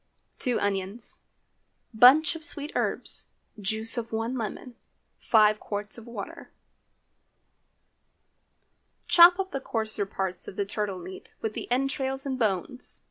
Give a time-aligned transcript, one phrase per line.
[0.39, 1.19] 2 onions.
[1.93, 3.27] Bunch of sweet herbs.
[3.59, 4.73] Juice of one lemon.
[5.19, 6.49] 5 qts of water.
[9.07, 12.99] Chop up the coarser parts of the turtle meat, with the entrails and bones.